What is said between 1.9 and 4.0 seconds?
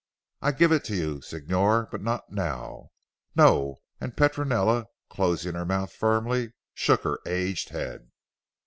but not now; "No,"